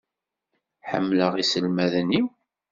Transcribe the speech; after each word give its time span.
Ḥemmleɣ 0.89 1.33
iselmaden-iw. 1.37 2.27